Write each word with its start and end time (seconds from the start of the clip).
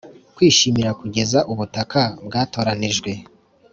kwishimira 0.35 0.89
kugeza 1.01 1.39
ubutaka 1.51 2.01
bwatoranijwe, 2.25 3.11